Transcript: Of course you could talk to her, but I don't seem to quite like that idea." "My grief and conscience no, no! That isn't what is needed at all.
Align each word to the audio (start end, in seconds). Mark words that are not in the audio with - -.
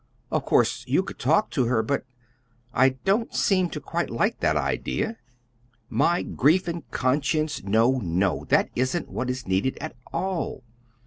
Of 0.31 0.45
course 0.45 0.83
you 0.87 1.03
could 1.03 1.19
talk 1.19 1.51
to 1.51 1.65
her, 1.65 1.83
but 1.83 2.05
I 2.73 2.89
don't 3.05 3.35
seem 3.35 3.69
to 3.69 3.79
quite 3.79 4.09
like 4.09 4.39
that 4.39 4.57
idea." 4.57 5.17
"My 5.91 6.23
grief 6.23 6.67
and 6.67 6.89
conscience 6.89 7.61
no, 7.63 8.01
no! 8.03 8.45
That 8.49 8.71
isn't 8.75 9.09
what 9.09 9.29
is 9.29 9.45
needed 9.45 9.77
at 9.77 9.95
all. 10.11 10.63